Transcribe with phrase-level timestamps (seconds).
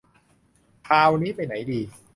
[0.87, 1.79] คราวนี้ไปไหนดี